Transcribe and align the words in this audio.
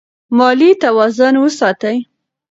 مالي 0.37 0.71
توازن 0.83 1.35
وساتئ. 1.43 1.97